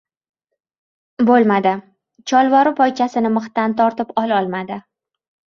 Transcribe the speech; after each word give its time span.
Bo‘lmadi, 1.29 1.73
cholvori 2.31 2.73
poychasini 2.81 3.33
mixdan 3.37 3.79
tortib 3.83 4.15
ololmadi. 4.23 4.81